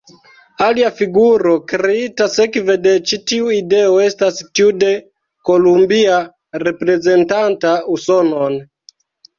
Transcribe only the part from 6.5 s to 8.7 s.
reprezentanta Usonon.